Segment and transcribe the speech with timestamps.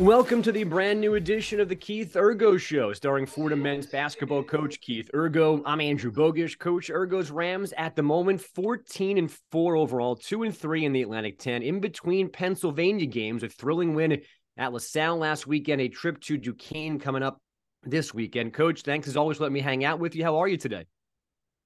[0.00, 4.42] Welcome to the brand new edition of the Keith Urgo Show, starring Fordham men's basketball
[4.42, 5.62] coach Keith Urgo.
[5.64, 6.58] I'm Andrew Bogusch.
[6.58, 11.02] Coach Urgo's Rams at the moment 14 and 4 overall, 2 and 3 in the
[11.02, 11.62] Atlantic 10.
[11.62, 14.20] In between Pennsylvania games, a thrilling win
[14.56, 17.40] at LaSalle last weekend, a trip to Duquesne coming up
[17.84, 18.52] this weekend.
[18.52, 20.24] Coach, thanks as always for letting me hang out with you.
[20.24, 20.86] How are you today?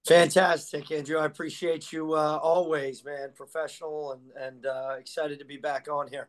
[0.06, 1.16] Fantastic, Andrew.
[1.16, 3.30] I appreciate you uh, always, man.
[3.34, 6.28] Professional and and uh, excited to be back on here.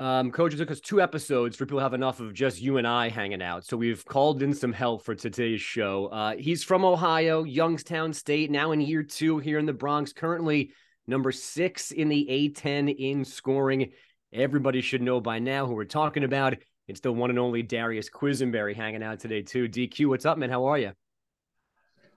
[0.00, 2.78] Um, coach, it took us two episodes for people to have enough of just you
[2.78, 3.64] and I hanging out.
[3.64, 6.06] So we've called in some help for today's show.
[6.06, 10.72] Uh, he's from Ohio, Youngstown State, now in year two here in the Bronx, currently
[11.06, 13.92] number six in the A10 in scoring.
[14.32, 16.54] Everybody should know by now who we're talking about.
[16.88, 19.68] It's the one and only Darius Quisenberry hanging out today, too.
[19.68, 20.50] DQ, what's up, man?
[20.50, 20.90] How are you?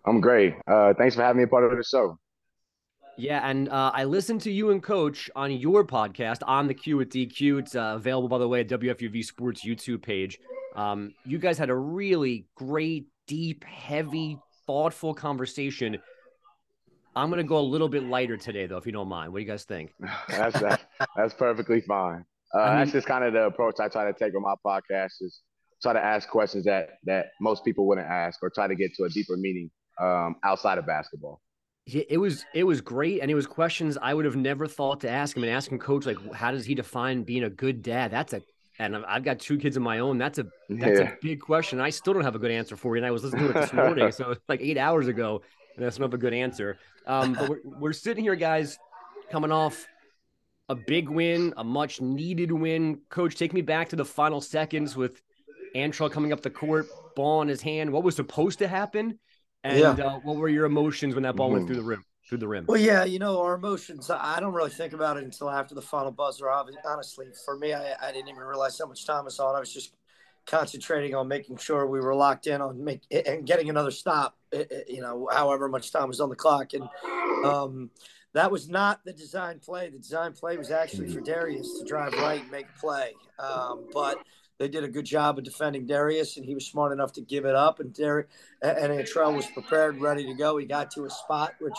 [0.03, 0.55] I'm great.
[0.67, 2.17] Uh, thanks for having me a part of the show.
[3.17, 6.97] Yeah, and uh, I listened to you and Coach on your podcast on the Q
[6.97, 7.59] with DQ.
[7.59, 10.37] It's uh, available, by the way, at WFUV Sports YouTube page.
[10.75, 15.97] Um, you guys had a really great, deep, heavy, thoughtful conversation.
[17.15, 19.33] I'm going to go a little bit lighter today, though, if you don't mind.
[19.33, 19.95] What do you guys think?
[20.29, 20.81] that's that,
[21.15, 22.23] that's perfectly fine.
[22.53, 24.53] Uh, I mean, that's just kind of the approach I try to take on my
[24.63, 25.41] podcast is
[25.81, 29.05] try to ask questions that that most people wouldn't ask, or try to get to
[29.05, 31.41] a deeper meaning um, outside of basketball
[31.87, 35.09] it was it was great and it was questions i would have never thought to
[35.09, 38.11] ask him and asking coach like how does he define being a good dad?
[38.11, 38.41] That's a
[38.77, 41.13] and i've got two kids of my own that's a that's yeah.
[41.13, 43.23] a big question i still don't have a good answer for you and i was
[43.23, 45.41] listening to it this morning so like eight hours ago
[45.77, 46.77] and that's not a good answer.
[47.05, 48.77] Um, but we're, we're sitting here guys
[49.31, 49.87] coming off
[50.69, 52.99] a big win a much needed win.
[53.09, 55.21] Coach take me back to the final seconds with
[55.75, 57.91] Antrell coming up the court ball in his hand.
[57.91, 59.19] What was supposed to happen
[59.63, 59.89] and yeah.
[59.89, 62.03] uh, what were your emotions when that ball went through the rim?
[62.27, 62.65] Through the rim.
[62.67, 64.09] Well, yeah, you know our emotions.
[64.09, 66.49] I don't really think about it until after the final buzzer.
[66.49, 69.55] Honestly, for me, I, I didn't even realize how much time was on.
[69.55, 69.95] I was just
[70.45, 74.37] concentrating on making sure we were locked in on make and getting another stop.
[74.51, 76.83] You know, however much time was on the clock, and
[77.45, 77.91] um,
[78.33, 79.89] that was not the design play.
[79.89, 83.13] The design play was actually for Darius to drive right and make a play.
[83.39, 84.17] Um, but
[84.59, 87.45] they did a good job of defending Darius, and he was smart enough to give
[87.45, 87.79] it up.
[87.79, 88.27] And Darius
[88.61, 90.57] and Antrell was prepared, ready to go.
[90.57, 91.77] He got to a spot which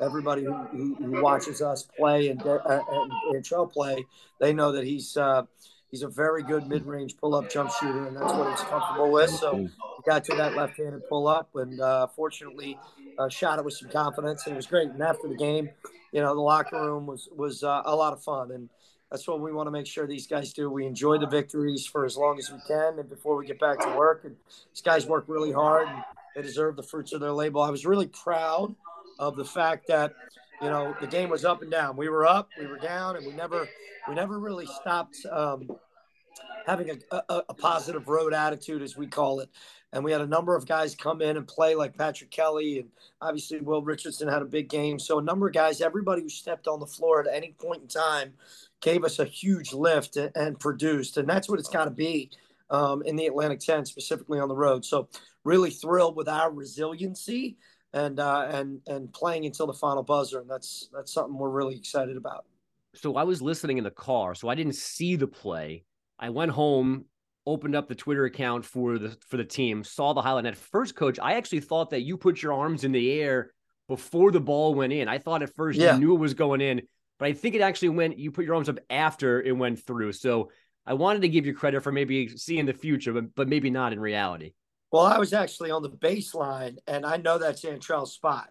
[0.00, 4.04] everybody who, who, who watches us play and, uh, and Antrell play,
[4.40, 5.42] they know that he's uh,
[5.90, 9.30] he's a very good mid-range pull-up jump shooter, and that's what he's comfortable with.
[9.30, 9.68] So he
[10.06, 12.78] got to that left-handed pull-up, and uh, fortunately,
[13.18, 14.88] uh, shot it with some confidence, and it was great.
[14.90, 15.70] And after the game,
[16.12, 18.68] you know, the locker room was was uh, a lot of fun, and
[19.12, 20.70] that's what we want to make sure these guys do.
[20.70, 23.78] We enjoy the victories for as long as we can, and before we get back
[23.80, 24.24] to work.
[24.24, 24.34] And
[24.72, 26.02] these guys work really hard, and
[26.34, 27.58] they deserve the fruits of their labor.
[27.58, 28.74] I was really proud
[29.18, 30.14] of the fact that
[30.62, 31.98] you know the game was up and down.
[31.98, 33.68] We were up, we were down, and we never
[34.08, 35.68] we never really stopped um,
[36.66, 39.50] having a, a, a positive road attitude, as we call it.
[39.92, 42.88] And we had a number of guys come in and play, like Patrick Kelly, and
[43.20, 44.98] obviously Will Richardson had a big game.
[44.98, 47.88] So a number of guys, everybody who stepped on the floor at any point in
[47.88, 48.32] time,
[48.82, 51.16] gave us a huge lift and produced.
[51.16, 52.30] And that's what it's got to be
[52.68, 54.84] um, in the Atlantic 10, specifically on the road.
[54.84, 55.08] So
[55.44, 57.56] really thrilled with our resiliency
[57.94, 60.40] and uh, and and playing until the final buzzer.
[60.40, 62.44] And that's that's something we're really excited about.
[62.94, 65.84] So I was listening in the car, so I didn't see the play.
[66.18, 67.06] I went home,
[67.46, 70.46] opened up the Twitter account for the for the team, saw the highlight.
[70.46, 73.52] And at first, coach, I actually thought that you put your arms in the air
[73.88, 75.08] before the ball went in.
[75.08, 75.94] I thought at first yeah.
[75.94, 76.82] you knew it was going in
[77.22, 80.10] but I think it actually went, you put your arms up after it went through.
[80.10, 80.50] So
[80.84, 83.92] I wanted to give you credit for maybe seeing the future, but, but maybe not
[83.92, 84.54] in reality.
[84.90, 88.50] Well, I was actually on the baseline, and I know that's Antrell's spot.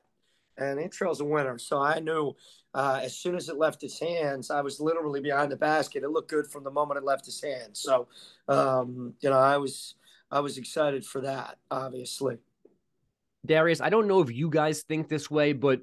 [0.58, 1.58] And Antrell's a winner.
[1.58, 2.34] So I knew
[2.74, 6.04] uh, as soon as it left his hands, I was literally behind the basket.
[6.04, 7.82] It looked good from the moment it left his hands.
[7.82, 8.08] So,
[8.48, 9.96] um, you know, I was
[10.32, 12.38] I was excited for that, obviously.
[13.46, 15.82] Darius, I don't know if you guys think this way, but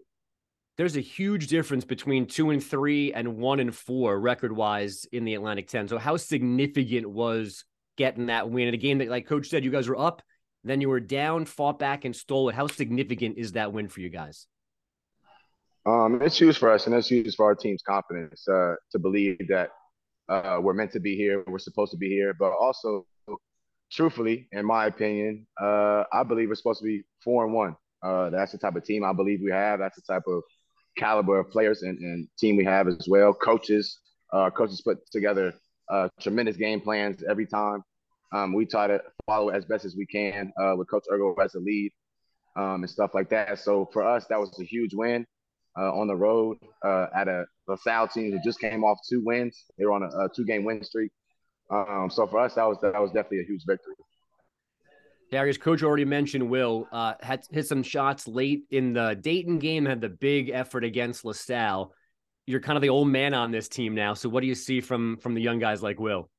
[0.78, 5.24] there's a huge difference between two and three and one and four record wise in
[5.24, 5.88] the Atlantic 10.
[5.88, 7.64] So, how significant was
[7.96, 10.22] getting that win in a game that, like Coach said, you guys were up,
[10.62, 12.54] then you were down, fought back, and stole it?
[12.54, 14.46] How significant is that win for you guys?
[15.84, 19.48] Um, it's huge for us, and it's huge for our team's confidence uh, to believe
[19.48, 19.70] that
[20.28, 23.04] uh, we're meant to be here, we're supposed to be here, but also,
[23.90, 27.74] truthfully, in my opinion, uh, I believe we're supposed to be four and one.
[28.00, 29.80] Uh, that's the type of team I believe we have.
[29.80, 30.42] That's the type of
[30.98, 33.32] caliber of players and, and team we have as well.
[33.32, 33.98] Coaches,
[34.32, 35.54] uh, coaches put together
[35.90, 37.82] uh, tremendous game plans every time.
[38.32, 41.54] Um, we try to follow as best as we can uh, with Coach Urgo as
[41.54, 41.92] a lead
[42.56, 43.58] um, and stuff like that.
[43.58, 45.26] So for us, that was a huge win
[45.78, 49.64] uh, on the road uh, at a LaSalle team that just came off two wins.
[49.78, 51.10] They were on a, a two-game win streak.
[51.70, 53.94] Um, so for us, that was that was definitely a huge victory.
[55.30, 59.84] Darius, coach already mentioned Will uh, had hit some shots late in the Dayton game,
[59.84, 61.92] had the big effort against LaSalle.
[62.46, 64.14] You're kind of the old man on this team now.
[64.14, 66.30] So what do you see from from the young guys like Will?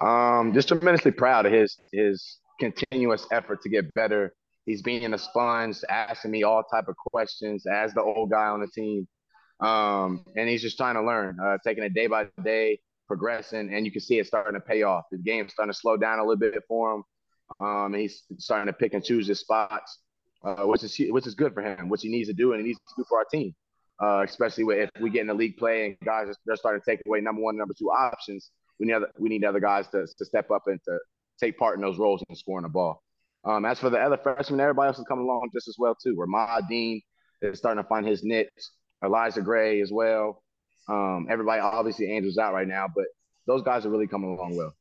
[0.00, 4.34] Um, just tremendously proud of his his continuous effort to get better.
[4.64, 8.60] He's being a sponge, asking me all type of questions as the old guy on
[8.60, 9.06] the team.
[9.60, 13.84] Um, and he's just trying to learn, uh, taking it day by day, progressing, and
[13.84, 15.04] you can see it starting to pay off.
[15.10, 17.04] The game's starting to slow down a little bit for him.
[17.60, 19.98] Um, and he's starting to pick and choose his spots,
[20.44, 22.68] uh, which is which is good for him, which he needs to do, and he
[22.68, 23.54] needs to do for our team.
[24.02, 26.90] Uh, especially if we get in the league play and guys are, they're starting to
[26.90, 28.50] take away number one, number two options.
[28.80, 30.98] We need other, we need other guys to, to step up and to
[31.38, 33.02] take part in those roles and scoring the ball.
[33.44, 36.16] Um, as for the other freshmen, everybody else is coming along just as well too.
[36.16, 37.02] Ramad Dean
[37.40, 38.48] is starting to find his niche.
[39.04, 40.42] Elijah Gray as well.
[40.88, 43.04] Um, everybody obviously Andrew's out right now, but
[43.46, 44.74] those guys are really coming along well.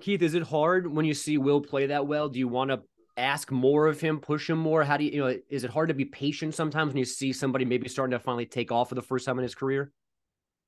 [0.00, 2.28] Keith, is it hard when you see Will play that well?
[2.28, 2.82] Do you want to
[3.16, 4.82] ask more of him, push him more?
[4.82, 7.32] How do you, you know, is it hard to be patient sometimes when you see
[7.32, 9.92] somebody maybe starting to finally take off for the first time in his career?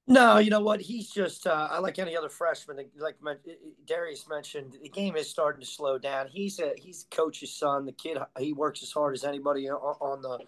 [0.08, 0.80] No, you know what?
[0.80, 2.78] He's just uh, like any other freshman.
[2.96, 3.16] Like
[3.86, 6.28] Darius mentioned, the game is starting to slow down.
[6.28, 7.86] He's a he's coach's son.
[7.86, 10.38] The kid he works as hard as anybody on the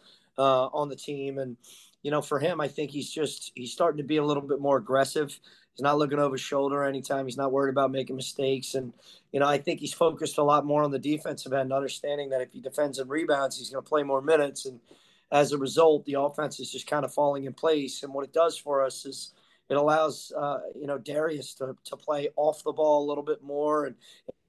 [0.41, 1.57] uh, on the team, and
[2.03, 4.61] you know, for him, I think he's just he's starting to be a little bit
[4.61, 5.39] more aggressive.
[5.79, 7.25] He's not looking over his shoulder anytime.
[7.27, 8.75] He's not worried about making mistakes.
[8.75, 8.93] And,
[9.31, 12.41] you know, I think he's focused a lot more on the defensive end, understanding that
[12.41, 14.67] if he defends and rebounds, he's going to play more minutes.
[14.67, 14.81] And
[15.31, 18.03] as a result, the offense is just kind of falling in place.
[18.03, 19.35] And what it does for us is
[19.71, 23.45] it allows, uh, you know, Darius to, to play off the ball a little bit
[23.45, 23.95] more and,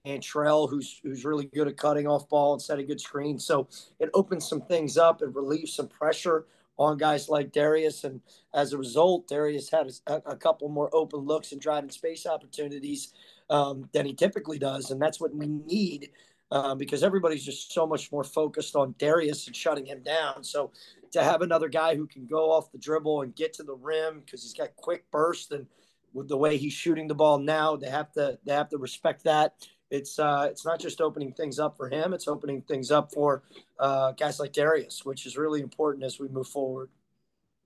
[0.05, 3.45] and Trell, who's who's really good at cutting off ball and setting good screens.
[3.45, 3.67] So
[3.99, 5.21] it opens some things up.
[5.21, 6.45] It relieves some pressure
[6.79, 8.03] on guys like Darius.
[8.05, 8.21] And
[8.53, 13.13] as a result, Darius had a, a couple more open looks and driving space opportunities
[13.49, 14.89] um, than he typically does.
[14.89, 16.09] And that's what we need
[16.51, 20.43] uh, because everybody's just so much more focused on Darius and shutting him down.
[20.43, 20.71] So
[21.11, 24.21] to have another guy who can go off the dribble and get to the rim
[24.21, 25.67] because he's got quick burst and
[26.13, 29.25] with the way he's shooting the ball now, they have to they have to respect
[29.25, 29.53] that
[29.91, 33.43] it's uh, it's not just opening things up for him; it's opening things up for
[33.79, 36.89] uh, guys like Darius, which is really important as we move forward.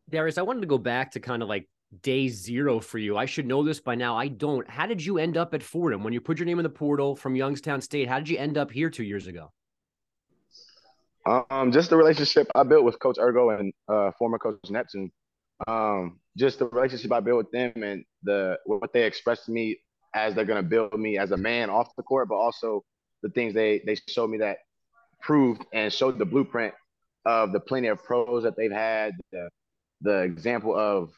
[0.09, 1.67] Darius, I wanted to go back to kind of like
[2.01, 3.17] day zero for you.
[3.17, 4.17] I should know this by now.
[4.17, 4.69] I don't.
[4.69, 7.15] How did you end up at Fordham when you put your name in the portal
[7.15, 8.07] from Youngstown State?
[8.07, 9.51] How did you end up here two years ago?
[11.25, 15.11] Um, just the relationship I built with Coach Urgo and uh, former Coach Neptune.
[15.67, 19.77] Um, just the relationship I built with them and the what they expressed to me
[20.13, 22.83] as they're going to build me as a man off the court, but also
[23.21, 24.57] the things they they showed me that
[25.21, 26.73] proved and showed the blueprint
[27.25, 29.49] of the plenty of pros that they've had, the,
[30.01, 31.11] the example of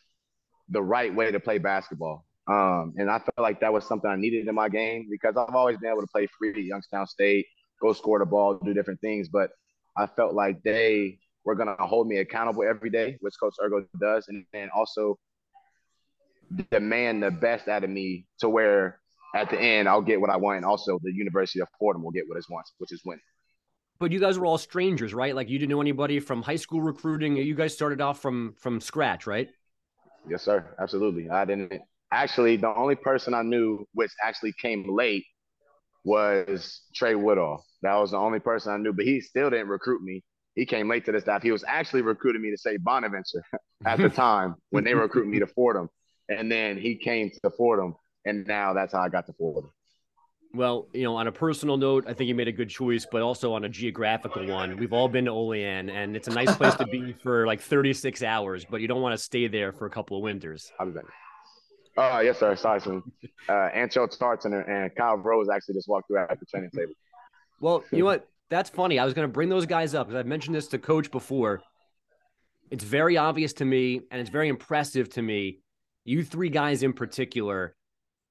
[0.69, 2.25] the right way to play basketball.
[2.47, 5.55] Um, and I felt like that was something I needed in my game because I've
[5.55, 7.47] always been able to play free at Youngstown State,
[7.81, 9.29] go score the ball, do different things.
[9.29, 9.49] But
[9.97, 13.87] I felt like they were going to hold me accountable every day, which Coach Urgo
[13.99, 15.17] does, and then also
[16.71, 18.99] demand the best out of me to where
[19.35, 20.57] at the end I'll get what I want.
[20.57, 23.21] And also the University of Fordham will get what it wants, which is winning.
[23.99, 25.35] But you guys were all strangers, right?
[25.35, 27.37] Like you didn't know anybody from high school recruiting.
[27.37, 29.49] You guys started off from from scratch, right?
[30.29, 30.75] Yes, sir.
[30.79, 31.29] Absolutely.
[31.29, 35.25] I didn't actually the only person I knew which actually came late
[36.03, 37.63] was Tray Woodall.
[37.81, 40.23] That was the only person I knew, but he still didn't recruit me.
[40.55, 41.41] He came late to the staff.
[41.41, 43.43] He was actually recruiting me to say Bonaventure
[43.85, 45.89] at the time when they recruited me to Fordham
[46.29, 49.71] and then he came to Fordham, and now that's how I got to Fordham.
[50.53, 53.21] Well, you know, on a personal note, I think you made a good choice, but
[53.21, 54.77] also on a geographical one.
[54.77, 58.23] We've all been to Olean, and it's a nice place to be for like 36
[58.23, 60.71] hours, but you don't want to stay there for a couple of winters.
[60.79, 61.03] I've been.
[61.97, 62.55] Oh, yes, sir.
[62.55, 63.03] Sorry, son.
[63.49, 66.93] Uh, Antrell Charlton and Kyle Rose actually just walked through at the training table.
[67.59, 68.27] Well, you know what?
[68.49, 68.97] That's funny.
[68.99, 71.61] I was going to bring those guys up because I've mentioned this to coach before.
[72.69, 75.59] It's very obvious to me, and it's very impressive to me
[76.05, 77.75] you three guys in particular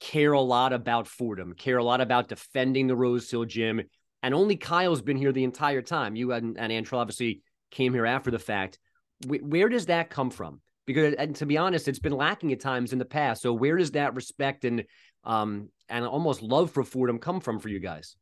[0.00, 3.83] care a lot about Fordham, care a lot about defending the Rose Hill gym.
[4.23, 6.16] And only Kyle's been here the entire time.
[6.16, 8.78] You and, and Antrell obviously came here after the fact.
[9.26, 10.61] Where does that come from?
[10.87, 13.43] Because, and to be honest, it's been lacking at times in the past.
[13.43, 14.85] So where does that respect and
[15.25, 18.16] um and almost love for Fordham come from for you guys?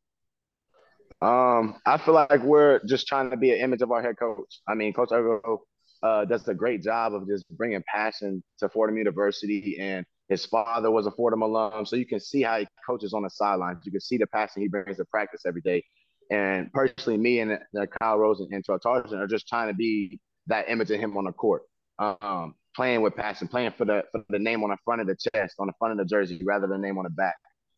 [1.20, 4.60] Um, I feel like we're just trying to be an image of our head coach.
[4.66, 5.58] I mean, Coach Urgo
[6.02, 9.78] uh, does a great job of just bringing passion to Fordham University.
[9.80, 13.22] And his father was a Fordham alum, so you can see how he coaches on
[13.22, 13.78] the sidelines.
[13.84, 15.84] You can see the passion he brings to practice every day.
[16.30, 20.18] And personally, me and uh, Kyle Rose and, and Tarzan are just trying to be
[20.46, 21.62] that image of him on the court.
[21.98, 25.16] Um, playing with passion, playing for the for the name on the front of the
[25.16, 27.34] chest, on the front of the jersey, rather than name on the back.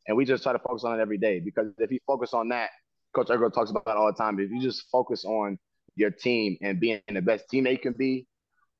[0.06, 2.48] And we just try to focus on it every day because if you focus on
[2.50, 2.70] that,
[3.14, 4.38] Coach Urgo talks about all the time.
[4.38, 5.58] If you just focus on
[5.96, 8.26] your team and being the best teammate can be,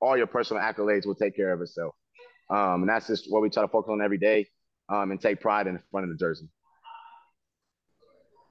[0.00, 1.94] all your personal accolades will take care of itself.
[2.50, 4.46] Um, and that's just what we try to focus on every day
[4.88, 6.48] um, and take pride in the front of the jersey.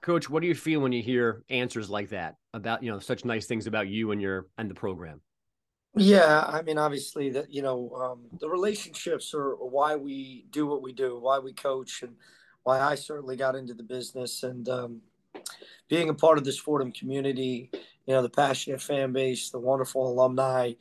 [0.02, 3.24] Coach, what do you feel when you hear answers like that about you know such
[3.24, 5.22] nice things about you and your and the program?
[5.96, 10.82] Yeah, I mean, obviously, that you know, um, the relationships are why we do what
[10.82, 12.16] we do, why we coach, and
[12.64, 14.44] why I certainly got into the business.
[14.44, 15.02] And um,
[15.88, 17.70] being a part of this Fordham community,
[18.06, 20.74] you know, the passionate fan base, the wonderful alumni,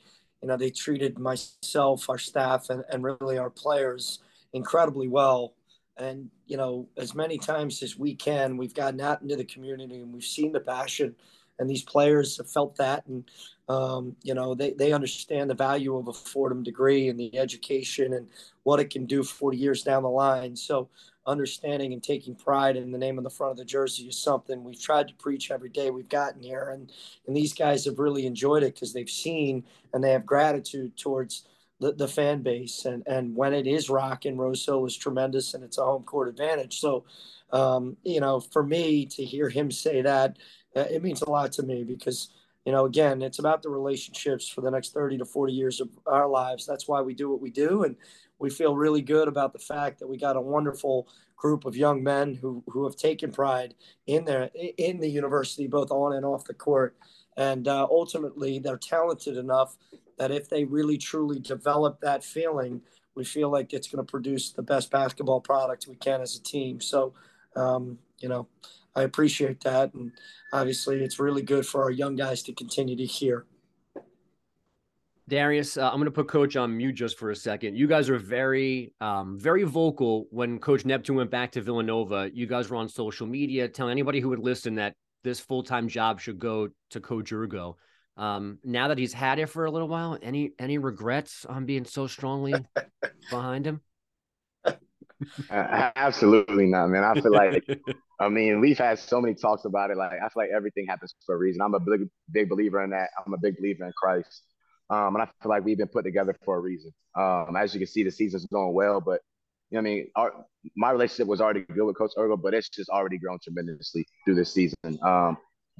[0.43, 4.19] you know, they treated myself, our staff, and, and really our players
[4.53, 5.55] incredibly well.
[5.97, 10.01] And, you know, as many times as we can, we've gotten out into the community
[10.01, 11.15] and we've seen the passion
[11.59, 13.07] and these players have felt that.
[13.07, 13.25] And,
[13.69, 18.15] um, you know, they, they understand the value of a Fordham degree and the education
[18.15, 18.27] and
[18.65, 20.57] what it can do 40 years down the line.
[20.57, 20.89] So
[21.27, 24.65] understanding and taking pride in the name on the front of the jersey is something
[24.65, 26.71] we've tried to preach every day we've gotten here.
[26.71, 26.91] And,
[27.27, 31.47] and these guys have really enjoyed it because they've seen and they have gratitude towards
[31.81, 32.85] the, the fan base.
[32.87, 36.29] And, and when it is rocking, Rose Hill was tremendous and it's a home court
[36.29, 36.81] advantage.
[36.81, 37.05] So,
[37.53, 40.39] um, you know, for me to hear him say that,
[40.75, 42.31] uh, it means a lot to me because,
[42.65, 45.89] you know, again, it's about the relationships for the next 30 to 40 years of
[46.07, 46.67] our lives.
[46.67, 47.85] That's why we do what we do.
[47.85, 47.97] And
[48.43, 51.07] we feel really good about the fact that we got a wonderful
[51.37, 53.75] group of young men who, who have taken pride
[54.09, 56.97] in their in the university, both on and off the court.
[57.37, 59.77] And uh, ultimately, they're talented enough
[60.19, 62.83] that if they really truly develop that feeling,
[63.15, 66.43] we feel like it's going to produce the best basketball product we can as a
[66.43, 66.81] team.
[66.81, 67.15] So,
[67.55, 68.49] um, you know,
[68.97, 69.95] I appreciate that.
[69.95, 70.11] And
[70.53, 73.47] obviously, it's really good for our young guys to continue to hear.
[75.29, 77.77] Darius, uh, I'm going to put Coach on mute just for a second.
[77.77, 82.31] You guys are very, um, very vocal when Coach Neptune went back to Villanova.
[82.33, 85.89] You guys were on social media telling anybody who would listen that this full time
[85.89, 87.75] job should go to Coach Urgo.
[88.17, 91.85] Um, now that he's had it for a little while, any any regrets on being
[91.85, 92.55] so strongly
[93.31, 93.81] behind him?
[95.51, 97.05] Uh, absolutely not, man.
[97.05, 97.65] I feel like,
[98.21, 99.97] I mean, we've had so many talks about it.
[99.97, 101.63] Like, I feel like everything happens for a reason.
[101.63, 103.11] I'm a big, big believer in that.
[103.25, 104.43] I'm a big believer in Christ.
[104.91, 106.93] Um, and I feel like we've been put together for a reason.
[107.15, 109.21] Um, as you can see, the season's going well, but
[109.71, 110.33] you know, I mean, our,
[110.77, 114.35] my relationship was already good with Coach Urgo, but it's just already grown tremendously through
[114.35, 114.99] this season.
[115.03, 115.39] Um,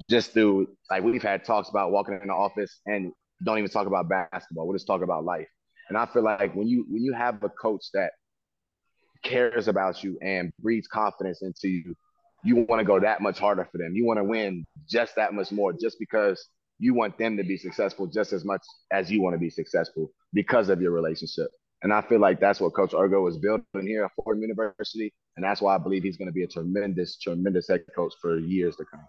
[0.09, 3.11] just through like we've had talks about walking in the office and
[3.43, 4.67] don't even talk about basketball.
[4.67, 5.47] We'll just talk about life.
[5.89, 8.11] And I feel like when you when you have a coach that
[9.23, 11.95] cares about you and breeds confidence into you,
[12.43, 13.95] you want to go that much harder for them.
[13.95, 16.47] You want to win just that much more, just because
[16.83, 18.61] you want them to be successful just as much
[18.91, 21.47] as you want to be successful because of your relationship.
[21.81, 25.13] And I feel like that's what Coach Urgo is building here at Fordham University.
[25.37, 28.37] And that's why I believe he's going to be a tremendous, tremendous head coach for
[28.37, 29.05] years to come.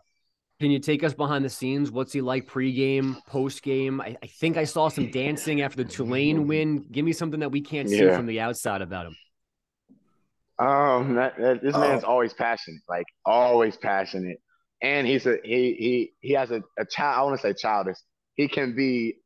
[0.61, 1.91] Can you take us behind the scenes?
[1.91, 4.01] What's he like pregame, postgame?
[4.01, 6.87] I, I think I saw some dancing after the Tulane win.
[6.93, 8.17] Give me something that we can't see yeah.
[8.17, 9.17] from the outside about him.
[10.61, 12.09] Um, that, that, this man's oh.
[12.09, 14.39] always passionate, like always passionate
[14.85, 17.19] and he's a he he he has a, a child.
[17.19, 17.97] I want to say childish.
[18.35, 19.17] He can be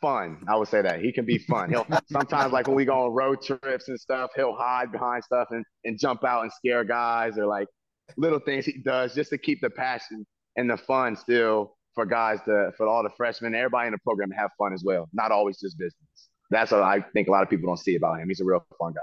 [0.00, 0.44] fun.
[0.48, 1.70] I would say that he can be fun.
[1.70, 5.48] He'll sometimes like when we go on road trips and stuff, he'll hide behind stuff
[5.52, 7.68] and and jump out and scare guys or like
[8.16, 10.26] little things he does just to keep the passion
[10.56, 14.30] and the fun still for guys to for all the freshmen, everybody in the program
[14.30, 15.08] to have fun as well.
[15.12, 16.28] Not always just business.
[16.50, 18.28] That's what I think a lot of people don't see about him.
[18.28, 19.00] He's a real fun guy.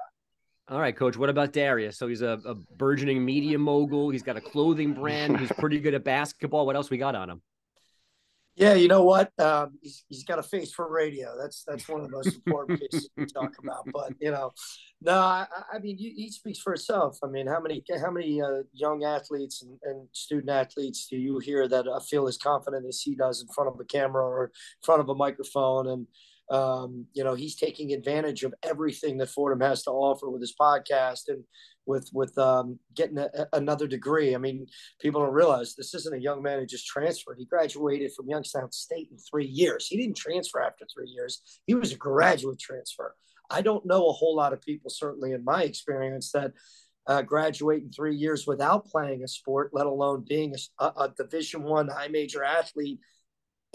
[0.67, 1.15] All right, coach.
[1.15, 1.97] What about Darius?
[1.97, 4.09] So he's a, a burgeoning media mogul.
[4.09, 5.39] He's got a clothing brand.
[5.39, 6.65] He's pretty good at basketball.
[6.65, 7.41] What else we got on him?
[8.55, 9.37] Yeah, you know what?
[9.37, 11.35] Um, he's, he's got a face for radio.
[11.37, 13.85] That's that's one of the most important cases we talk about.
[13.93, 14.53] But you know,
[15.01, 17.19] no, I, I mean, he speaks for itself.
[17.21, 21.37] I mean, how many how many uh, young athletes and, and, student athletes do you
[21.39, 24.45] hear that uh, feel as confident as he does in front of a camera or
[24.45, 24.51] in
[24.85, 25.89] front of a microphone?
[25.89, 26.07] And
[26.49, 30.55] um, you know, he's taking advantage of everything that Fordham has to offer with his
[30.59, 31.43] podcast and
[31.87, 34.35] with with um, getting a, another degree.
[34.35, 34.67] I mean,
[34.99, 37.37] people don't realize this isn't a young man who just transferred.
[37.39, 39.87] He graduated from Youngstown State in three years.
[39.87, 41.41] He didn't transfer after three years.
[41.65, 43.15] He was a graduate transfer.
[43.49, 46.53] I don't know a whole lot of people, certainly in my experience, that
[47.07, 51.63] uh, graduate in three years without playing a sport, let alone being a, a Division
[51.63, 52.99] One high major athlete.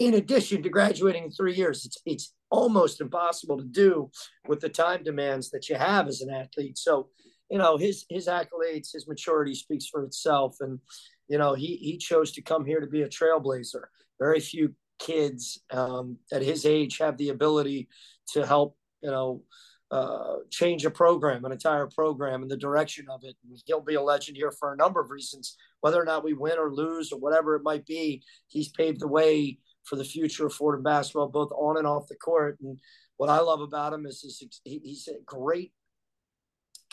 [0.01, 4.09] In addition to graduating in three years, it's it's almost impossible to do
[4.47, 6.77] with the time demands that you have as an athlete.
[6.77, 7.09] So,
[7.51, 10.57] you know, his his accolades, his maturity speaks for itself.
[10.59, 10.79] And,
[11.27, 13.83] you know, he he chose to come here to be a trailblazer.
[14.19, 17.87] Very few kids um, at his age have the ability
[18.33, 19.43] to help you know,
[19.91, 23.35] uh, change a program, an entire program, and the direction of it.
[23.43, 26.33] And he'll be a legend here for a number of reasons, whether or not we
[26.33, 28.23] win or lose or whatever it might be.
[28.47, 32.15] He's paved the way for the future of Fordham basketball, both on and off the
[32.15, 32.57] court.
[32.61, 32.79] And
[33.17, 35.73] what I love about him is his, he's a great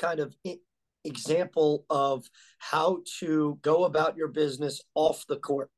[0.01, 0.35] kind of
[1.05, 2.25] example of
[2.59, 5.71] how to go about your business off the court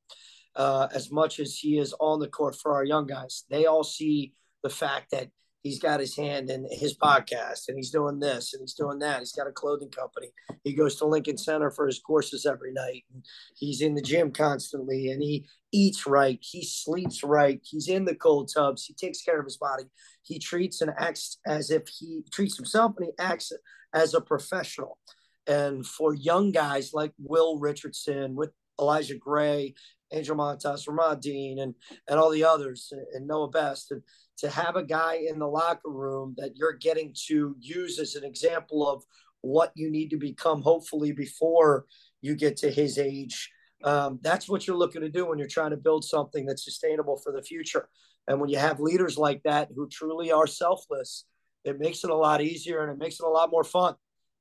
[0.56, 3.44] uh, as much as he is on the court for our young guys.
[3.50, 5.28] They all see the fact that
[5.62, 9.18] he's got his hand in his podcast and he's doing this and he's doing that.
[9.18, 10.28] He's got a clothing company.
[10.64, 13.04] He goes to Lincoln Center for his courses every night.
[13.12, 13.24] And
[13.54, 16.38] he's in the gym constantly and he eats right.
[16.40, 17.60] He sleeps right.
[17.62, 18.84] He's in the cold tubs.
[18.84, 19.84] He takes care of his body.
[20.22, 23.52] He treats and acts as if he treats himself and he acts
[23.92, 24.98] as a professional.
[25.46, 28.50] And for young guys like Will Richardson, with
[28.80, 29.74] Elijah Gray,
[30.12, 31.74] Angel Montas, Ramad Dean, and
[32.08, 34.02] and all the others, and Noah Best, and
[34.40, 38.24] to have a guy in the locker room that you're getting to use as an
[38.24, 39.04] example of
[39.42, 41.86] what you need to become, hopefully before
[42.20, 43.50] you get to his age.
[43.84, 47.16] Um, that's what you're looking to do when you're trying to build something that's sustainable
[47.16, 47.88] for the future.
[48.28, 51.24] And when you have leaders like that who truly are selfless,
[51.64, 53.94] it makes it a lot easier and it makes it a lot more fun.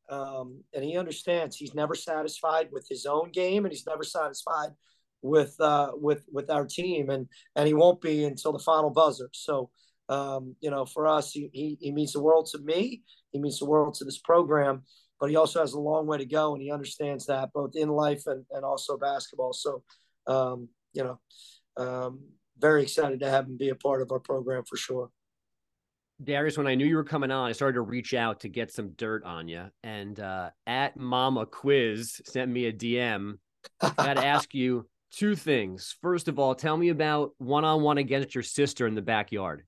[0.10, 4.70] Um, and he understands he's never satisfied with his own game and he's never satisfied
[5.22, 9.30] with uh, with with our team and and he won't be until the final buzzer.
[9.34, 9.70] So
[10.10, 13.04] um, you know, for us, he, he, he means the world to me.
[13.32, 14.84] He means the world to this program,
[15.20, 17.90] but he also has a long way to go, and he understands that both in
[17.90, 19.54] life and, and also basketball.
[19.54, 19.84] So,
[20.26, 21.20] um, you know,
[21.78, 22.22] um,
[22.58, 25.10] very excited to have him be a part of our program for sure.
[26.22, 28.74] Darius, when I knew you were coming on, I started to reach out to get
[28.74, 29.66] some dirt on you.
[29.84, 33.36] And uh, at Mama Quiz sent me a DM.
[33.80, 35.96] I got to ask you two things.
[36.02, 39.64] First of all, tell me about one on one against your sister in the backyard.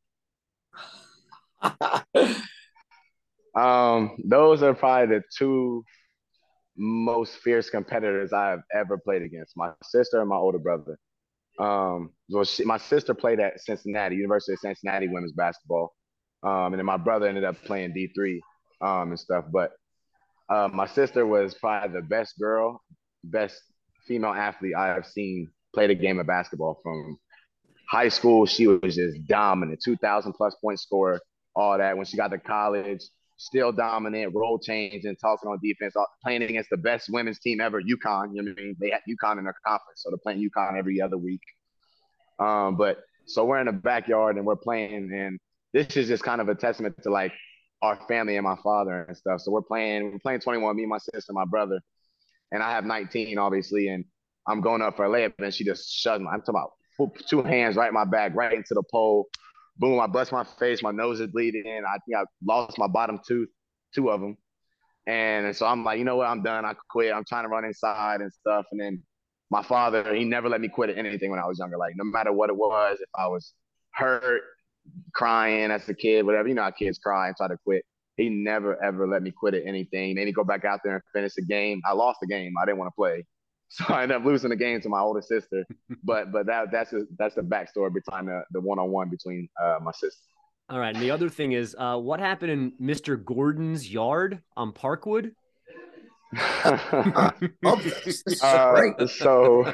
[3.56, 5.84] um, those are probably the two
[6.78, 9.56] most fierce competitors I have ever played against.
[9.56, 10.98] My sister and my older brother.
[11.60, 15.94] Um, well, she, my sister played at Cincinnati, University of Cincinnati women's basketball,
[16.44, 18.42] um, and then my brother ended up playing D three
[18.82, 19.46] um, and stuff.
[19.52, 19.74] But
[20.50, 22.82] uh, my sister was probably the best girl,
[23.24, 23.62] best
[24.08, 27.18] female athlete I have seen play the game of basketball from
[27.92, 31.20] high school, she was just dominant, 2,000 plus point scorer,
[31.54, 31.98] all that.
[31.98, 33.04] When she got to college,
[33.36, 38.30] still dominant, role changing, talking on defense, playing against the best women's team ever, UConn.
[38.34, 38.76] You know what I mean?
[38.80, 41.42] They had UConn in their conference, so they're playing UConn every other week.
[42.40, 45.38] Um, but so we're in the backyard and we're playing, and
[45.74, 47.34] this is just kind of a testament to like
[47.82, 49.42] our family and my father and stuff.
[49.42, 51.82] So we're playing, we're playing 21, me, my sister, my brother,
[52.54, 54.06] and I have 19, obviously, and
[54.48, 56.30] I'm going up for a layup, and she just shoved me.
[56.32, 56.72] I'm talking about
[57.28, 59.28] two hands right in my back, right into the pole.
[59.78, 60.00] Boom!
[60.00, 60.84] I bust my face.
[60.84, 61.64] My nose is bleeding.
[61.66, 63.50] I think I lost my bottom tooth,
[63.96, 64.38] two of them.
[65.08, 66.28] And so I'm like, you know what?
[66.28, 66.66] I'm done.
[66.66, 67.14] I quit.
[67.14, 68.66] I'm trying to run inside and stuff.
[68.72, 69.02] And then
[69.50, 71.78] my father, he never let me quit at anything when I was younger.
[71.78, 73.54] Like no matter what it was, if I was
[73.94, 74.42] hurt,
[75.14, 77.84] crying as a kid, whatever, you know how kids cry and try to quit.
[78.18, 80.16] He never ever let me quit at anything.
[80.16, 81.82] Made me go back out there and finish the game.
[81.86, 82.54] I lost the game.
[82.62, 83.26] I didn't want to play.
[83.74, 85.66] So I ended up losing the game to my older sister.
[86.04, 89.48] but but that that's a, that's the backstory behind the the one on one between
[89.62, 90.20] uh, my sister.
[90.70, 93.22] All right, and the other thing is, uh, what happened in Mr.
[93.22, 95.32] Gordon's yard on Parkwood?
[96.64, 97.32] uh,
[99.08, 99.74] so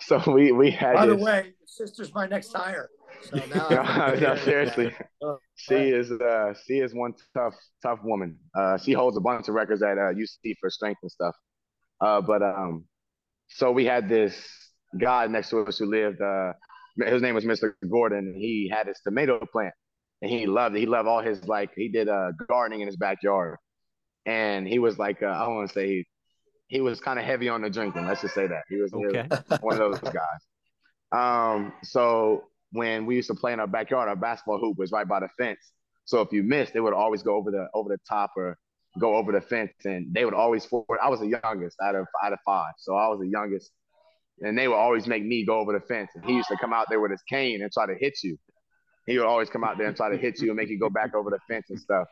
[0.00, 0.94] so we we had.
[0.94, 1.16] By this...
[1.16, 2.88] the way, sister's my next hire.
[3.22, 3.68] So now
[4.14, 8.38] no, no, seriously, oh, she is uh, she is one tough tough woman.
[8.54, 11.34] Uh, she holds a bunch of records at uh, UC for strength and stuff.
[12.00, 12.84] Uh, but um,
[13.50, 14.34] so we had this
[14.98, 16.20] guy next to us who lived.
[16.20, 16.52] Uh,
[16.98, 17.72] his name was Mr.
[17.88, 18.34] Gordon.
[18.36, 19.74] He had his tomato plant,
[20.22, 20.80] and he loved it.
[20.80, 23.56] He loved all his like he did uh, gardening in his backyard,
[24.26, 26.06] and he was like uh, I want to say he,
[26.68, 28.06] he was kind of heavy on the drinking.
[28.06, 29.22] Let's just say that he was, okay.
[29.22, 30.22] he was one of those guys.
[31.12, 35.06] Um, so when we used to play in our backyard, our basketball hoop was right
[35.06, 35.72] by the fence.
[36.04, 38.56] So if you missed, it would always go over the over the top or
[38.98, 40.98] go over the fence, and they would always forward.
[41.02, 43.70] I was the youngest out of out of five, so I was the youngest,
[44.40, 46.10] and they would always make me go over the fence.
[46.14, 48.36] And he used to come out there with his cane and try to hit you.
[49.06, 50.90] He would always come out there and try to hit you and make you go
[50.90, 52.06] back over the fence and stuff.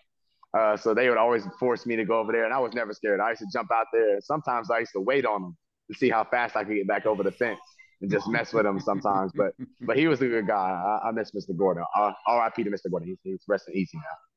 [0.56, 2.92] Uh, so they would always force me to go over there, and I was never
[2.92, 3.20] scared.
[3.20, 4.20] I used to jump out there.
[4.20, 5.56] Sometimes I used to wait on them
[5.90, 7.60] to see how fast I could get back over the fence
[8.00, 9.32] and just mess with him sometimes.
[9.34, 10.54] But but he was a good guy.
[11.04, 11.56] I, I miss Mr.
[11.56, 11.84] Gordon.
[11.96, 12.64] Uh, R.I.P.
[12.64, 12.90] to Mr.
[12.90, 13.08] Gordon.
[13.08, 14.27] He's, he's resting easy now.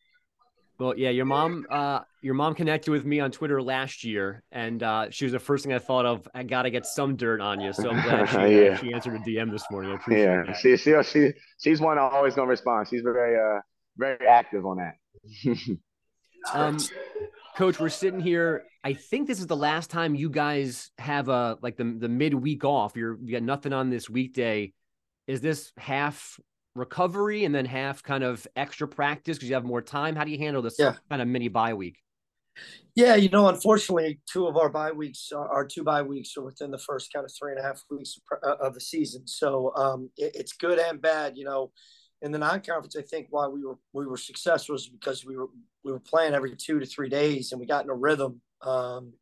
[0.81, 4.81] Well, yeah, your mom, uh, your mom connected with me on Twitter last year, and
[4.81, 6.27] uh, she was the first thing I thought of.
[6.33, 8.77] I got to get some dirt on you, so I'm glad she, uh, yeah.
[8.77, 9.91] she answered a DM this morning.
[9.91, 10.43] I appreciate yeah.
[10.47, 10.57] that.
[10.57, 12.87] She, she, she, she's one always gonna respond.
[12.89, 13.61] She's very, uh,
[13.95, 15.77] very active on that.
[16.51, 16.79] um,
[17.55, 18.63] Coach, we're sitting here.
[18.83, 22.65] I think this is the last time you guys have a like the the midweek
[22.65, 22.95] off.
[22.95, 24.73] You're you got nothing on this weekday.
[25.27, 26.39] Is this half
[26.75, 30.15] recovery and then half kind of extra practice because you have more time?
[30.15, 30.95] How do you handle this yeah.
[31.10, 31.97] kind of mini bye week?
[32.95, 36.71] Yeah, you know, unfortunately, two of our bye weeks, our two bye weeks, are within
[36.71, 39.25] the first kind of three and a half weeks of uh, the season.
[39.25, 41.38] So um, it, it's good and bad.
[41.38, 41.71] You know,
[42.21, 45.47] in the non-conference, I think why we were we were successful was because we were
[45.86, 48.41] we were playing every two to three days, and we got in a rhythm.
[48.62, 49.13] Um,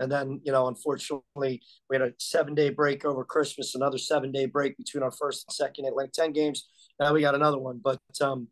[0.00, 4.76] and then, you know, unfortunately, we had a seven-day break over Christmas, another seven-day break
[4.76, 6.68] between our first and second Atlantic Ten games.
[6.98, 8.48] Now we got another one, but um,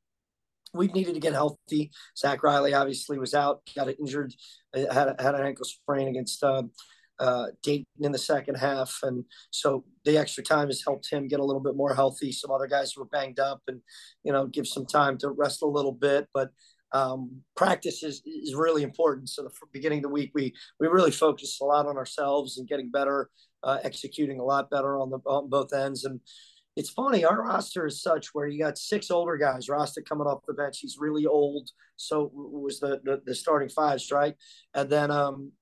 [0.73, 1.91] we needed to get healthy.
[2.17, 4.35] Zach Riley obviously was out, got injured,
[4.75, 6.63] had had an ankle sprain against uh,
[7.19, 11.41] uh, Dayton in the second half, and so the extra time has helped him get
[11.41, 12.33] a little bit more healthy.
[12.33, 13.81] Some other guys were banged up, and
[14.25, 16.29] you know, give some time to rest a little bit.
[16.33, 16.51] But
[16.93, 19.29] um, practice is, is really important.
[19.29, 22.69] So the beginning of the week, we we really focused a lot on ourselves and
[22.69, 23.31] getting better,
[23.63, 26.05] uh, executing a lot better on the on both ends.
[26.05, 26.21] And
[26.77, 29.69] it's funny, our roster is such where you got six older guys.
[29.69, 34.11] Rasta coming off the bench, he's really old, so was the the, the starting fives,
[34.11, 34.35] right?
[34.75, 35.53] And then um,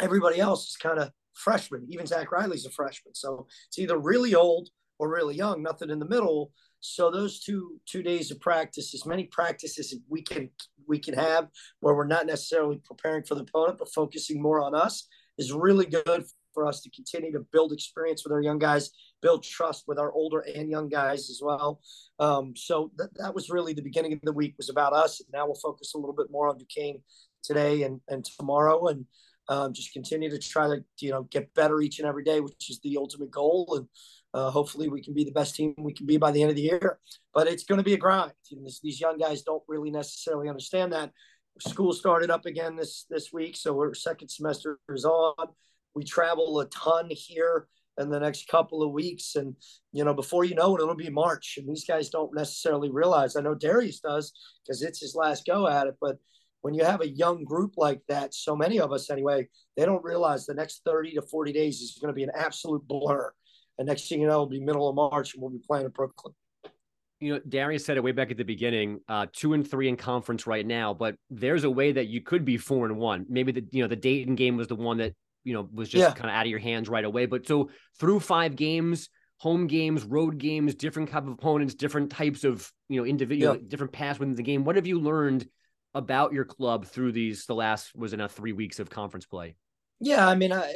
[0.00, 1.86] everybody else is kind of freshmen.
[1.88, 5.62] Even Zach Riley's a freshman, so it's either really old or really young.
[5.62, 6.52] Nothing in the middle.
[6.80, 10.50] So those two two days of practice, as many practices we can
[10.86, 11.48] we can have,
[11.80, 15.06] where we're not necessarily preparing for the opponent, but focusing more on us,
[15.38, 19.42] is really good for us to continue to build experience with our young guys, build
[19.42, 21.80] trust with our older and young guys as well.
[22.20, 25.20] Um, so th- that was really the beginning of the week was about us.
[25.32, 27.02] Now we'll focus a little bit more on Duquesne
[27.42, 29.04] today and, and tomorrow, and
[29.48, 32.70] um, just continue to try to you know get better each and every day, which
[32.70, 33.74] is the ultimate goal.
[33.76, 33.88] And
[34.34, 36.56] uh, hopefully, we can be the best team we can be by the end of
[36.56, 36.98] the year.
[37.32, 38.32] But it's going to be a grind.
[38.50, 41.12] This, these young guys don't really necessarily understand that.
[41.60, 45.46] School started up again this this week, so our second semester is on.
[45.94, 49.54] We travel a ton here in the next couple of weeks, and
[49.92, 51.56] you know, before you know it, it'll be March.
[51.56, 53.36] And these guys don't necessarily realize.
[53.36, 54.32] I know Darius does
[54.66, 56.18] because it's his last go at it, but
[56.62, 60.02] when you have a young group like that, so many of us anyway, they don't
[60.02, 63.32] realize the next 30 to 40 days is going to be an absolute blur.
[63.78, 65.90] And next thing you know, it'll be middle of March and we'll be playing in
[65.90, 66.34] Brooklyn.
[67.20, 69.96] You know, Darius said it way back at the beginning, uh, two and three in
[69.96, 73.24] conference right now, but there's a way that you could be four and one.
[73.28, 76.02] Maybe the you know the Dayton game was the one that you know was just
[76.02, 76.12] yeah.
[76.12, 77.26] kind of out of your hands right away.
[77.26, 79.08] But so through five games,
[79.38, 83.62] home games, road games, different type of opponents, different types of you know individual, yeah.
[83.68, 84.64] different paths within the game.
[84.64, 85.46] What have you learned
[85.94, 89.54] about your club through these the last was in a three weeks of conference play?
[90.00, 90.74] Yeah, I mean, I,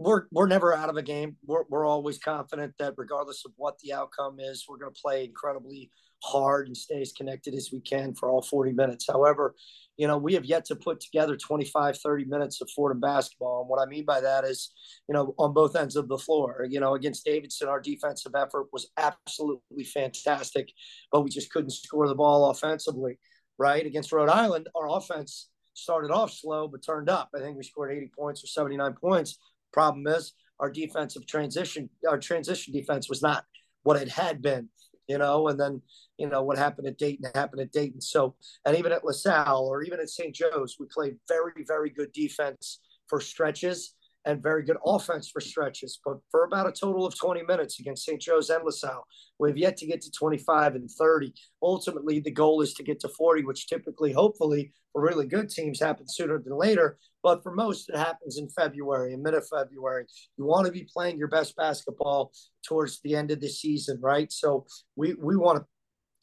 [0.00, 1.36] we're we're never out of a game.
[1.44, 5.24] We're we're always confident that regardless of what the outcome is, we're going to play
[5.24, 5.90] incredibly
[6.22, 9.06] hard and stay as connected as we can for all 40 minutes.
[9.10, 9.54] However,
[9.96, 13.60] you know, we have yet to put together 25, 30 minutes of Fordham basketball.
[13.60, 14.72] And what I mean by that is,
[15.08, 18.66] you know, on both ends of the floor, you know, against Davidson, our defensive effort
[18.72, 20.70] was absolutely fantastic,
[21.12, 23.18] but we just couldn't score the ball offensively,
[23.58, 23.84] right?
[23.84, 27.30] Against Rhode Island, our offense started off slow, but turned up.
[27.34, 29.38] I think we scored 80 points or 79 points.
[29.72, 33.44] Problem is, our defensive transition, our transition defense was not
[33.82, 34.68] what it had been,
[35.08, 35.48] you know.
[35.48, 35.82] And then,
[36.18, 38.00] you know, what happened at Dayton happened at Dayton.
[38.00, 38.34] So,
[38.66, 40.34] and even at LaSalle or even at St.
[40.34, 45.98] Joe's, we played very, very good defense for stretches and very good offense for stretches.
[46.04, 48.20] But for about a total of 20 minutes against St.
[48.20, 49.06] Joe's and LaSalle,
[49.38, 51.32] we've yet to get to 25 and 30.
[51.62, 55.80] Ultimately, the goal is to get to 40, which typically, hopefully, for really good teams
[55.80, 56.98] happens sooner than later.
[57.22, 60.06] But for most, it happens in February, in mid of February.
[60.36, 62.32] You want to be playing your best basketball
[62.66, 64.30] towards the end of the season, right?
[64.32, 65.58] So we, we want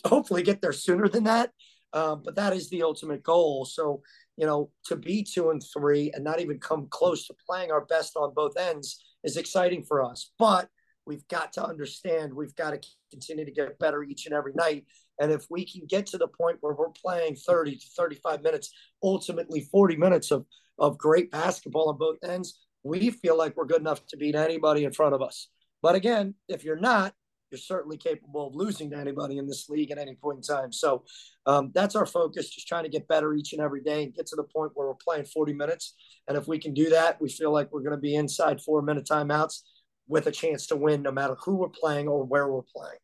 [0.04, 1.52] to hopefully get there sooner than that.
[1.94, 3.66] Um, but that is the ultimate goal.
[3.66, 4.02] So,
[4.38, 7.86] you know, to be two and three and not even come close to playing our
[7.86, 10.32] best on both ends is exciting for us.
[10.38, 10.70] But
[11.06, 14.86] we've got to understand we've got to continue to get better each and every night.
[15.20, 18.72] And if we can get to the point where we're playing 30 to 35 minutes,
[19.02, 20.46] ultimately 40 minutes of,
[20.78, 24.84] of great basketball on both ends, we feel like we're good enough to beat anybody
[24.84, 25.50] in front of us.
[25.82, 27.14] But again, if you're not,
[27.52, 30.72] you're certainly capable of losing to anybody in this league at any point in time.
[30.72, 31.04] So
[31.46, 34.28] um, that's our focus, just trying to get better each and every day and get
[34.28, 35.96] to the point where we're playing 40 minutes.
[36.28, 38.82] And if we can do that, we feel like we're going to be inside four
[38.82, 39.62] minute timeouts
[40.08, 42.98] with a chance to win no matter who we're playing or where we're playing.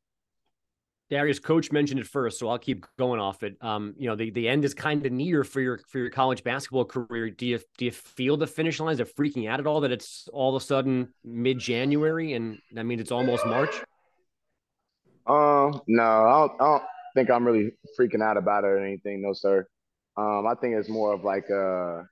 [1.10, 3.56] Darius, coach mentioned it first, so I'll keep going off it.
[3.62, 6.44] Um, you know, the, the end is kind of near for your for your college
[6.44, 7.30] basketball career.
[7.30, 8.94] Do you do you feel the finish line?
[8.94, 12.58] Is it freaking out at all that it's all of a sudden mid January and
[12.76, 13.76] I mean it's almost March?
[15.26, 16.84] Um, no, I don't, I don't,
[17.16, 19.22] think I'm really freaking out about it or anything.
[19.22, 19.68] No, sir.
[20.18, 22.08] Um, I think it's more of like a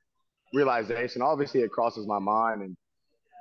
[0.53, 1.21] realization.
[1.21, 2.77] Obviously, it crosses my mind, and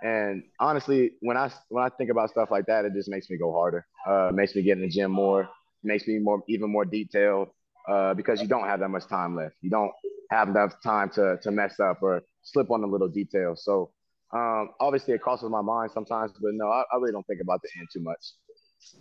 [0.02, 3.37] and honestly, when I when I think about stuff like that, it just makes me
[3.37, 3.87] go harder.
[4.06, 5.48] Uh, makes me get in the gym more.
[5.83, 7.48] Makes me more even more detailed
[7.88, 9.54] uh, because you don't have that much time left.
[9.61, 9.92] You don't
[10.30, 13.54] have enough time to to mess up or slip on a little detail.
[13.56, 13.90] So
[14.33, 17.61] um, obviously, it crosses my mind sometimes, but no, I, I really don't think about
[17.62, 18.33] the end too much.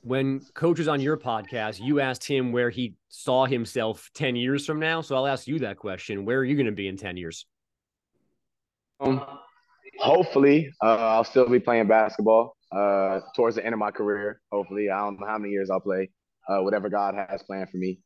[0.02, 4.66] When coach was on your podcast, you asked him where he saw himself 10 years
[4.66, 5.02] from now.
[5.02, 6.26] So I'll ask you that question.
[6.26, 7.46] Where are you going to be in 10 years?
[9.00, 9.26] Um,
[10.00, 14.42] hopefully, uh, I'll still be playing basketball uh, towards the end of my career.
[14.52, 16.10] Hopefully, I don't know how many years I'll play,
[16.48, 18.00] uh, whatever God has planned for me.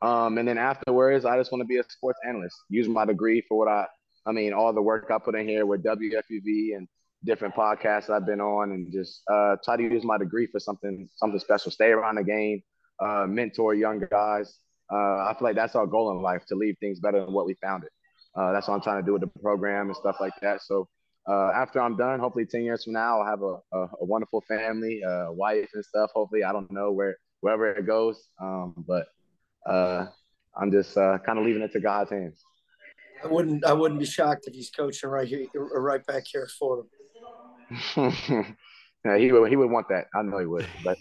[0.00, 3.42] Um, and then afterwards, I just want to be a sports analyst, use my degree
[3.48, 3.86] for what I,
[4.26, 6.88] I mean, all the work I put in here with WFUV and
[7.24, 11.08] different podcasts I've been on, and just uh, try to use my degree for something,
[11.16, 11.70] something special.
[11.70, 12.62] Stay around the game,
[13.00, 14.58] uh, mentor young guys.
[14.92, 17.46] Uh, I feel like that's our goal in life to leave things better than what
[17.46, 17.90] we found it.
[18.34, 20.62] Uh, that's what I'm trying to do with the program and stuff like that.
[20.62, 20.88] So
[21.28, 24.42] uh, after I'm done, hopefully 10 years from now, I'll have a, a, a wonderful
[24.48, 26.10] family, a wife and stuff.
[26.14, 29.06] Hopefully, I don't know where wherever it goes, um, but
[29.66, 30.06] uh,
[30.56, 32.42] I'm just uh, kind of leaving it to God's hands.
[33.22, 36.80] I wouldn't I wouldn't be shocked if he's coaching right here, right back here for
[36.80, 36.86] him.
[37.96, 40.06] yeah, he would he would want that.
[40.14, 40.98] I know he would, but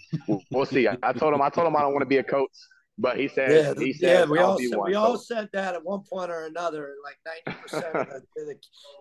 [0.51, 0.87] we'll see.
[0.87, 2.51] I, I told him I told him I don't want to be a coach.
[2.99, 4.99] But he said, yeah, he said, yeah, we all said, one, we so.
[4.99, 6.95] all said that at one point or another.
[7.03, 8.55] Like ninety percent of the, the,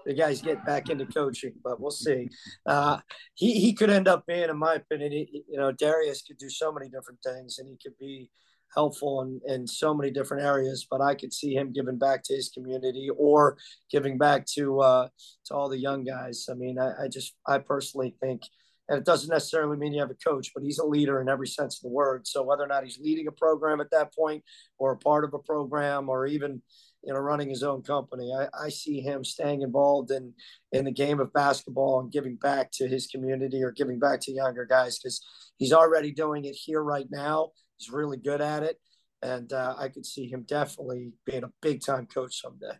[0.04, 2.28] the, guys get back into coaching, but we'll see.
[2.66, 2.98] Uh,
[3.34, 6.50] he he could end up being, in my opinion, he, you know, Darius could do
[6.50, 8.30] so many different things, and he could be
[8.76, 10.86] helpful in, in so many different areas.
[10.90, 13.56] But I could see him giving back to his community or
[13.90, 15.08] giving back to uh,
[15.46, 16.46] to all the young guys.
[16.50, 18.42] I mean, I, I just I personally think
[18.88, 21.48] and it doesn't necessarily mean you have a coach, but he's a leader in every
[21.48, 22.26] sense of the word.
[22.26, 24.44] So whether or not he's leading a program at that point,
[24.78, 26.62] or a part of a program, or even
[27.02, 30.32] you know running his own company, I, I see him staying involved in
[30.72, 34.32] in the game of basketball and giving back to his community or giving back to
[34.32, 35.24] younger guys because
[35.56, 37.50] he's already doing it here right now.
[37.78, 38.78] He's really good at it,
[39.22, 42.72] and uh, I could see him definitely being a big time coach someday.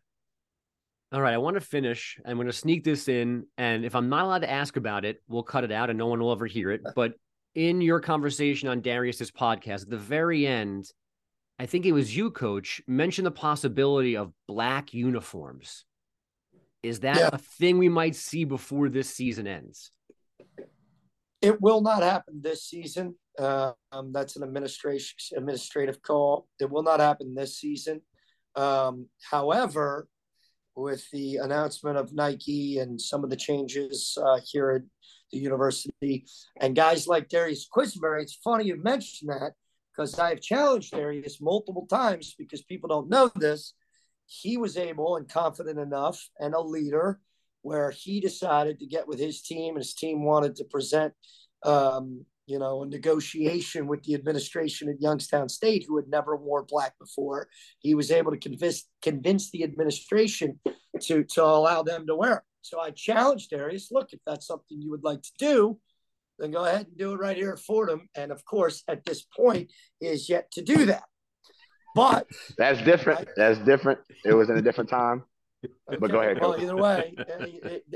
[1.13, 2.19] All right, I want to finish.
[2.25, 5.23] I'm going to sneak this in, and if I'm not allowed to ask about it,
[5.29, 6.83] we'll cut it out, and no one will ever hear it.
[6.95, 7.15] But
[7.55, 10.91] in your conversation on Darius's podcast, at the very end,
[11.59, 15.85] I think it was you, Coach, mentioned the possibility of black uniforms.
[16.83, 17.31] Is that yeah.
[17.33, 19.91] a thing we might see before this season ends?
[21.41, 23.17] It will not happen this season.
[23.39, 26.49] Um, that's an administration administrative call.
[26.61, 28.01] It will not happen this season.
[28.55, 30.09] Um, however,
[30.77, 34.83] with the announcement of Nike and some of the changes uh, here at
[35.33, 36.27] the university.
[36.61, 39.53] And guys like Darius Quisenberry, it's funny you mentioned that
[39.91, 43.73] because I've challenged Darius multiple times because people don't know this.
[44.27, 47.21] He was able and confident enough and a leader
[47.63, 51.15] where he decided to get with his team and his team wanted to present
[51.65, 56.65] um, you know, a negotiation with the administration at Youngstown State, who had never worn
[56.69, 57.49] black before.
[57.79, 60.61] He was able to convince convince the administration
[61.03, 62.43] to to allow them to wear it.
[62.63, 65.79] So I challenged Darius, look, if that's something you would like to do,
[66.39, 68.09] then go ahead and do it right here at Fordham.
[68.17, 71.05] And of course, at this point, is yet to do that.
[71.95, 72.27] But
[72.59, 73.21] that's different.
[73.21, 73.29] Right?
[73.37, 74.01] That's different.
[74.25, 75.23] It was in a different time.
[75.89, 75.99] Okay.
[76.01, 76.41] But go ahead.
[76.41, 77.15] Well, either way,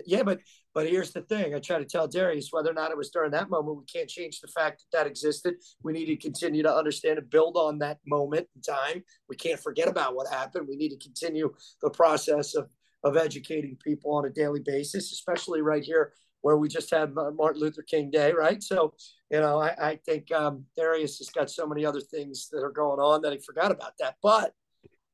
[0.06, 0.22] yeah.
[0.22, 0.40] But
[0.74, 3.30] but here's the thing: I try to tell Darius whether or not it was during
[3.32, 3.78] that moment.
[3.78, 5.54] We can't change the fact that that existed.
[5.82, 9.02] We need to continue to understand and build on that moment in time.
[9.28, 10.66] We can't forget about what happened.
[10.68, 11.52] We need to continue
[11.82, 12.68] the process of
[13.02, 17.60] of educating people on a daily basis, especially right here where we just had Martin
[17.60, 18.62] Luther King Day, right?
[18.62, 18.94] So,
[19.30, 22.72] you know, I, I think um, Darius has got so many other things that are
[22.72, 24.16] going on that he forgot about that.
[24.22, 24.52] But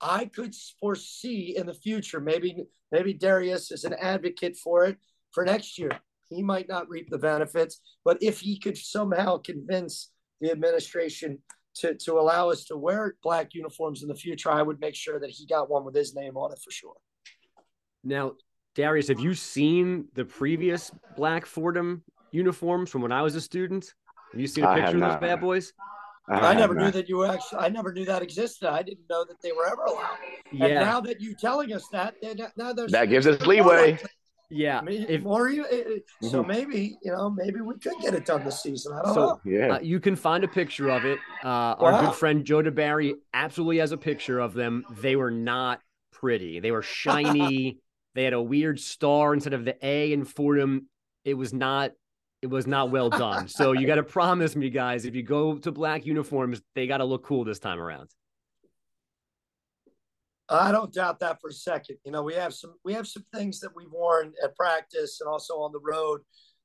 [0.00, 4.98] I could foresee in the future, maybe maybe Darius is an advocate for it
[5.32, 5.90] for next year.
[6.28, 11.38] He might not reap the benefits, but if he could somehow convince the administration
[11.76, 15.20] to, to allow us to wear black uniforms in the future, I would make sure
[15.20, 16.96] that he got one with his name on it for sure.
[18.02, 18.32] Now,
[18.74, 23.92] Darius, have you seen the previous black Fordham uniforms from when I was a student?
[24.32, 25.72] Have you seen a picture of those bad boys?
[26.28, 27.60] I, I never knew that you were actually.
[27.60, 28.68] I never knew that existed.
[28.68, 30.16] I didn't know that they were ever allowed.
[30.52, 30.66] Yeah.
[30.66, 32.14] And now that you're telling us that,
[32.56, 33.98] now there's that gives us leeway.
[34.48, 36.46] Yeah, if, more so mm-hmm.
[36.46, 38.92] maybe you know maybe we could get it done this season.
[38.92, 39.40] I don't so, know.
[39.44, 41.18] Yeah, uh, you can find a picture of it.
[41.42, 41.76] Uh, wow.
[41.80, 44.84] Our good friend Joe DeBarry absolutely has a picture of them.
[45.00, 45.80] They were not
[46.12, 46.60] pretty.
[46.60, 47.78] They were shiny.
[48.14, 50.88] they had a weird star instead of the A in Fordham.
[51.24, 51.90] It was not
[52.46, 53.48] it was not well done.
[53.48, 56.98] so you got to promise me, guys, if you go to black uniforms, they got
[56.98, 58.08] to look cool this time around.
[60.48, 61.96] I don't doubt that for a second.
[62.04, 65.28] You know, we have some we have some things that we've worn at practice and
[65.28, 66.20] also on the road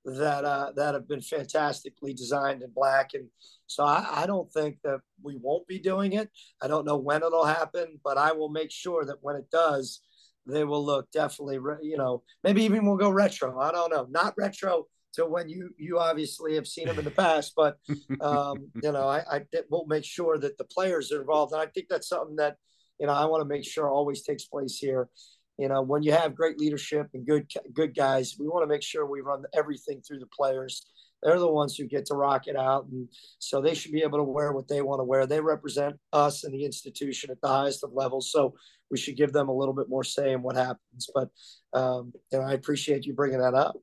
[0.05, 3.27] that uh, that have been fantastically designed in black, and
[3.65, 6.29] so I, I don't think that we won't be doing it.
[6.61, 10.01] I don't know when it'll happen, but I will make sure that when it does,
[10.45, 11.57] they will look definitely.
[11.81, 13.59] You know, maybe even we'll go retro.
[13.59, 17.11] I don't know, not retro to when you you obviously have seen them in the
[17.25, 17.77] past, but
[18.21, 21.65] um, you know, I, I will make sure that the players are involved, and I
[21.67, 22.57] think that's something that
[23.01, 25.09] you know, I want to make sure always takes place here.
[25.57, 28.83] You know, when you have great leadership and good good guys, we want to make
[28.83, 30.85] sure we run everything through the players.
[31.21, 33.07] They're the ones who get to rock it out, and
[33.39, 35.25] so they should be able to wear what they want to wear.
[35.25, 38.53] They represent us and the institution at the highest of levels, so
[38.89, 41.09] we should give them a little bit more say in what happens.
[41.13, 41.29] But
[41.73, 43.75] um, you know, I appreciate you bringing that up.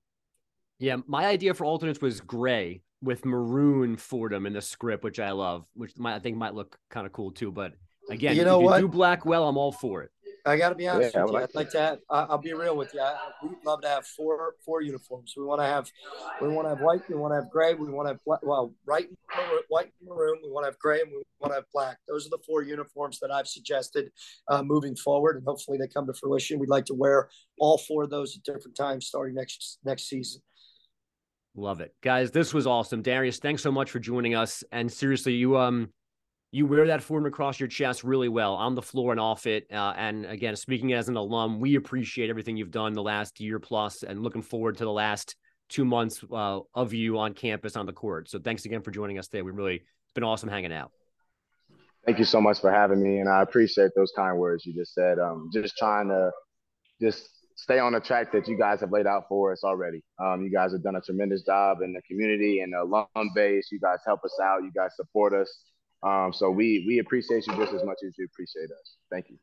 [0.79, 5.33] Yeah, my idea for alternates was gray with maroon Fordham in the script, which I
[5.33, 7.51] love, which might, I think might look kind of cool too.
[7.51, 7.75] But
[8.11, 8.81] Again, you know you what?
[8.81, 10.11] do black well, I'm all for it.
[10.47, 11.39] I got to be honest yeah, with you.
[11.41, 11.99] I'd like to have.
[12.09, 13.05] I'll be real with you.
[13.43, 15.35] We'd love to have four four uniforms.
[15.37, 15.91] We want to have,
[16.41, 17.03] we want to have white.
[17.09, 17.75] We want to have gray.
[17.75, 19.09] We want to have black, well, white,
[19.69, 20.39] white, maroon.
[20.43, 21.99] We want to have gray, and we want to have black.
[22.09, 24.11] Those are the four uniforms that I've suggested
[24.49, 26.59] uh, moving forward, and hopefully they come to fruition.
[26.59, 30.41] We'd like to wear all four of those at different times starting next next season.
[31.59, 32.31] Love it, guys.
[32.31, 33.41] This was awesome, Darius.
[33.41, 34.63] Thanks so much for joining us.
[34.71, 35.93] And seriously, you um
[36.53, 39.67] you wear that form across your chest really well on the floor and off it.
[39.71, 43.59] Uh, and again, speaking as an alum, we appreciate everything you've done the last year
[43.59, 45.35] plus and looking forward to the last
[45.69, 48.31] two months uh, of you on campus on the court.
[48.31, 49.43] So thanks again for joining us today.
[49.43, 50.93] We really, it's been awesome hanging out.
[52.07, 53.19] Thank you so much for having me.
[53.19, 55.19] And I appreciate those kind words you just said.
[55.19, 56.31] Um, just trying to
[57.03, 60.01] just stay on the track that you guys have laid out for us already.
[60.19, 63.69] Um, you guys have done a tremendous job in the community and the alum base.
[63.73, 64.63] You guys help us out.
[64.63, 65.53] You guys support us.
[66.05, 68.97] Um, so we we appreciate you just as much as you appreciate us.
[69.11, 69.37] Thank you.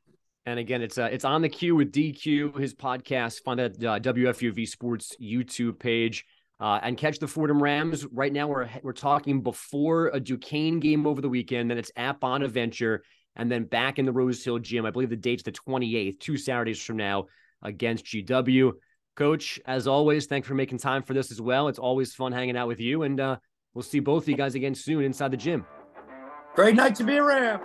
[0.45, 3.43] And again, it's uh, it's on the queue with DQ, his podcast.
[3.43, 6.25] Find that uh, WFUV Sports YouTube page.
[6.57, 8.05] Uh, and catch the Fordham Rams.
[8.13, 11.69] Right now, we're we're talking before a Duquesne game over the weekend.
[11.69, 13.03] Then it's at Bonaventure,
[13.35, 14.85] and then back in the Rose Hill Gym.
[14.85, 17.25] I believe the date's the 28th, two Saturdays from now
[17.65, 18.71] against GW.
[19.15, 21.67] Coach, as always, thanks for making time for this as well.
[21.67, 23.37] It's always fun hanging out with you, and uh,
[23.73, 25.65] we'll see both of you guys again soon inside the gym.
[26.55, 27.61] Great night to be around.